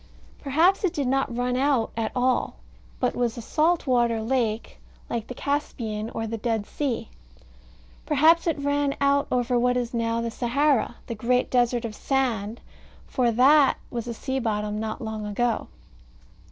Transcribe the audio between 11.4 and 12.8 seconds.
desert of sand,